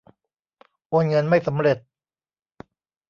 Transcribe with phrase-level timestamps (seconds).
[0.89, 1.77] โอนเงินไม่สำเร็จ